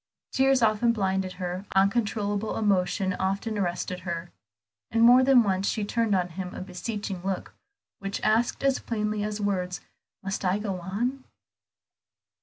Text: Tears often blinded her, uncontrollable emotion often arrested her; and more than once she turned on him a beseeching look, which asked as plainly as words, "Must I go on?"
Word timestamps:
Tears 0.31 0.63
often 0.63 0.93
blinded 0.93 1.33
her, 1.33 1.67
uncontrollable 1.75 2.57
emotion 2.57 3.13
often 3.19 3.55
arrested 3.55 3.99
her; 3.99 4.31
and 4.89 5.03
more 5.03 5.23
than 5.23 5.43
once 5.43 5.67
she 5.67 5.85
turned 5.85 6.15
on 6.15 6.29
him 6.29 6.55
a 6.55 6.59
beseeching 6.61 7.21
look, 7.23 7.53
which 7.99 8.19
asked 8.21 8.63
as 8.63 8.79
plainly 8.79 9.23
as 9.23 9.39
words, 9.39 9.79
"Must 10.23 10.43
I 10.43 10.57
go 10.57 10.79
on?" 10.81 11.23